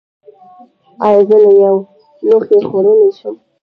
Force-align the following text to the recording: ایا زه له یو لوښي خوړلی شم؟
ایا 1.05 1.21
زه 1.27 1.35
له 1.43 1.51
یو 1.65 1.77
لوښي 2.27 2.57
خوړلی 2.67 3.09
شم؟ 3.19 3.35